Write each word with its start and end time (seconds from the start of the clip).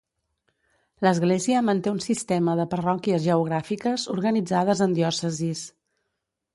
L'església 1.07 1.61
manté 1.67 1.93
un 1.97 2.01
sistema 2.07 2.57
de 2.61 2.67
parròquies 2.73 3.23
geogràfiques 3.29 4.09
organitzades 4.17 4.85
en 4.89 5.01
diòcesis. 5.03 5.67